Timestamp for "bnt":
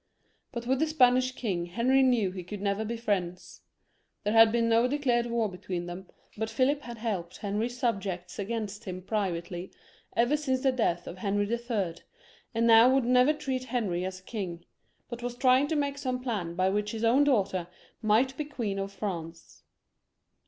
6.35-6.49, 15.11-15.21